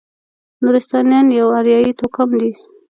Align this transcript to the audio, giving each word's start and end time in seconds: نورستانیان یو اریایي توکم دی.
نورستانیان 0.63 1.27
یو 1.37 1.47
اریایي 1.57 1.91
توکم 1.99 2.29
دی. 2.39 2.51